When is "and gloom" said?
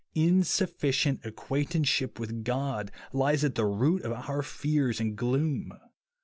4.99-5.73